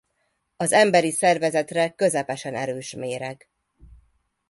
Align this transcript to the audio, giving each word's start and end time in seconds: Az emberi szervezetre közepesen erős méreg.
Az 0.55 0.71
emberi 0.71 1.11
szervezetre 1.11 1.89
közepesen 1.89 2.55
erős 2.55 2.93
méreg. 2.93 3.49